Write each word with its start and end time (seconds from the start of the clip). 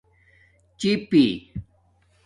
چِیپی 0.79 1.23